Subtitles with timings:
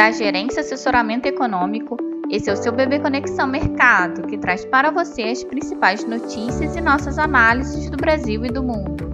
[0.00, 1.94] da Gerência Assessoramento Econômico.
[2.30, 6.80] Esse é o seu Bebê Conexão Mercado, que traz para você as principais notícias e
[6.80, 9.10] nossas análises do Brasil e do mundo.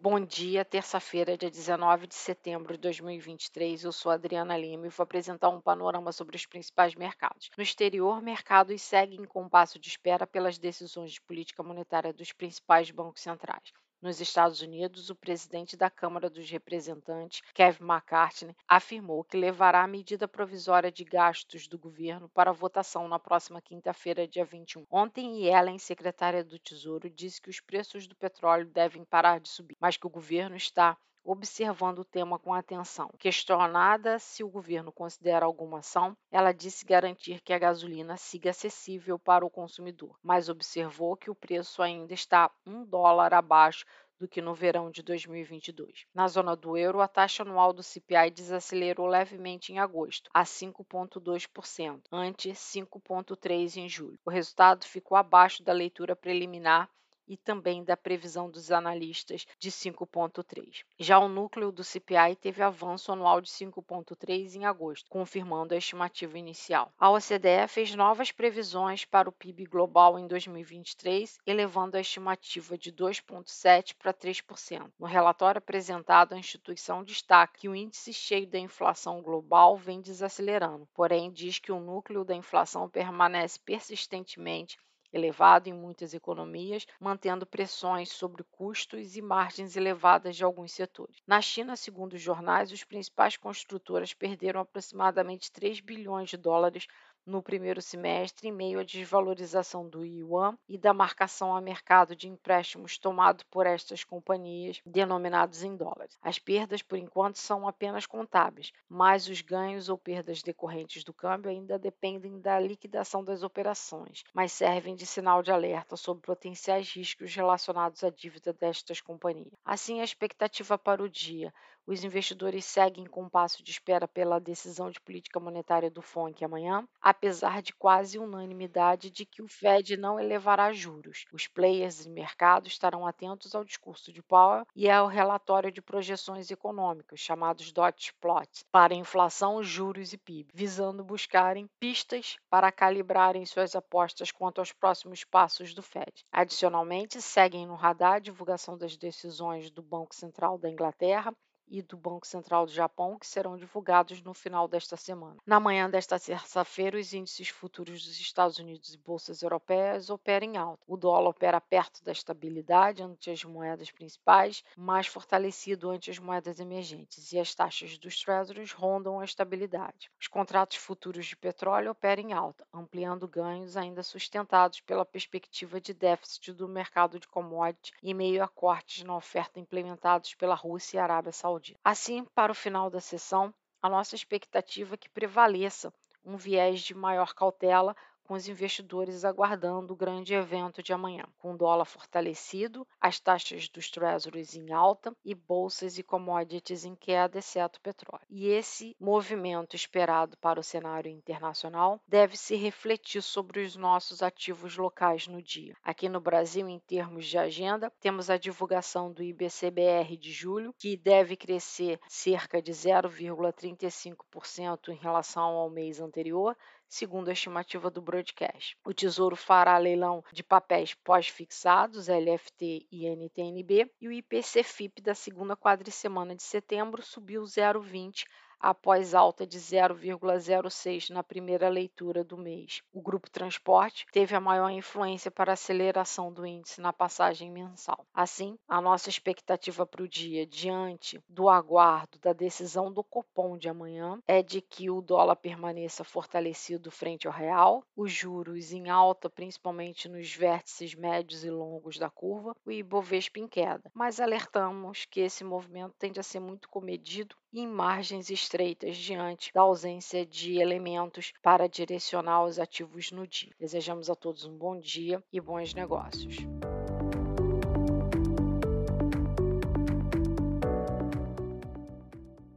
[0.00, 3.84] Bom dia, terça-feira, dia 19 de setembro de 2023.
[3.84, 7.48] Eu sou Adriana Lima e vou apresentar um panorama sobre os principais mercados.
[7.56, 12.90] No exterior, mercados seguem com passo de espera pelas decisões de política monetária dos principais
[12.90, 13.72] bancos centrais.
[14.04, 19.88] Nos Estados Unidos, o presidente da Câmara dos Representantes, Kevin McCarthy, afirmou que levará a
[19.88, 24.84] medida provisória de gastos do governo para votação na próxima quinta-feira, dia 21.
[24.90, 29.78] Ontem, Yellen, secretária do Tesouro, disse que os preços do petróleo devem parar de subir,
[29.80, 33.10] mas que o governo está observando o tema com atenção.
[33.18, 39.18] Questionada se o governo considera alguma ação, ela disse garantir que a gasolina siga acessível
[39.18, 43.86] para o consumidor, mas observou que o preço ainda está um dólar abaixo
[44.18, 46.06] do que no verão de 2022.
[46.14, 52.02] Na zona do euro, a taxa anual do CPI desacelerou levemente em agosto, a 5,2%,
[52.12, 54.18] ante 5,3% em julho.
[54.24, 56.88] O resultado ficou abaixo da leitura preliminar
[57.26, 60.84] e também da previsão dos analistas de 5,3.
[60.98, 66.38] Já o núcleo do CPI teve avanço anual de 5,3 em agosto, confirmando a estimativa
[66.38, 66.92] inicial.
[66.98, 72.92] A OCDE fez novas previsões para o PIB global em 2023, elevando a estimativa de
[72.92, 74.90] 2,7 para 3%.
[74.98, 80.88] No relatório apresentado, a instituição destaca que o índice cheio da inflação global vem desacelerando,
[80.94, 84.78] porém diz que o núcleo da inflação permanece persistentemente
[85.14, 91.22] elevado em muitas economias, mantendo pressões sobre custos e margens elevadas de alguns setores.
[91.26, 96.86] Na China, segundo os jornais, os principais construtoras perderam aproximadamente 3 bilhões de dólares
[97.26, 102.28] no primeiro semestre, em meio à desvalorização do yuan e da marcação a mercado de
[102.28, 106.16] empréstimos tomado por estas companhias denominados em dólares.
[106.22, 111.50] As perdas, por enquanto, são apenas contábeis, mas os ganhos ou perdas decorrentes do câmbio
[111.50, 117.34] ainda dependem da liquidação das operações, mas servem de sinal de alerta sobre potenciais riscos
[117.34, 119.52] relacionados à dívida destas companhias.
[119.64, 121.52] Assim, a expectativa para o dia
[121.86, 126.88] os investidores seguem com passo de espera pela decisão de política monetária do FONC amanhã,
[127.14, 131.24] apesar de quase unanimidade de que o Fed não elevará juros.
[131.32, 136.50] Os players de mercado estarão atentos ao discurso de Powell e ao relatório de projeções
[136.50, 143.76] econômicas, chamados dot plots, para inflação, juros e PIB, visando buscarem pistas para calibrarem suas
[143.76, 146.24] apostas quanto aos próximos passos do Fed.
[146.32, 151.32] Adicionalmente, seguem no radar a divulgação das decisões do Banco Central da Inglaterra
[151.68, 155.36] e do Banco Central do Japão, que serão divulgados no final desta semana.
[155.46, 160.56] Na manhã desta terça-feira, os índices futuros dos Estados Unidos e bolsas europeias operam em
[160.56, 160.82] alta.
[160.86, 166.60] O dólar opera perto da estabilidade ante as moedas principais, mais fortalecido ante as moedas
[166.60, 170.10] emergentes, e as taxas dos treasuries rondam a estabilidade.
[170.20, 175.94] Os contratos futuros de petróleo operam em alta, ampliando ganhos ainda sustentados pela perspectiva de
[175.94, 181.00] déficit do mercado de commodities e meio a cortes na oferta implementados pela Rússia e
[181.00, 181.76] Arábia Saudita saúde.
[181.84, 185.92] Assim, para o final da sessão, a nossa expectativa é que prevaleça
[186.24, 187.94] um viés de maior cautela
[188.24, 193.68] com os investidores aguardando o grande evento de amanhã, com o dólar fortalecido, as taxas
[193.68, 198.24] dos treasuries em alta e bolsas e commodities em queda, exceto o petróleo.
[198.28, 204.76] E esse movimento esperado para o cenário internacional deve se refletir sobre os nossos ativos
[204.76, 205.76] locais no dia.
[205.82, 210.96] Aqui no Brasil, em termos de agenda, temos a divulgação do IBCBR de julho, que
[210.96, 216.56] deve crescer cerca de 0,35% em relação ao mês anterior,
[216.94, 218.76] segundo a estimativa do broadcast.
[218.84, 225.56] O Tesouro fará leilão de papéis pós-fixados, LFT e NTNB, e o IPC-FIP da segunda
[225.56, 228.24] quadricemana de setembro subiu 0,20
[228.58, 232.82] após alta de 0,06 na primeira leitura do mês.
[232.92, 238.06] O grupo transporte teve a maior influência para a aceleração do índice na passagem mensal.
[238.12, 243.68] Assim, a nossa expectativa para o dia, diante do aguardo da decisão do Copom de
[243.68, 249.28] amanhã, é de que o dólar permaneça fortalecido frente ao real, os juros em alta,
[249.28, 253.90] principalmente nos vértices médios e longos da curva, o Ibovespa em queda.
[253.94, 259.62] Mas alertamos que esse movimento tende a ser muito comedido em margens estreitas diante da
[259.62, 263.52] ausência de elementos para direcionar os ativos no dia.
[263.58, 266.36] Desejamos a todos um bom dia e bons negócios.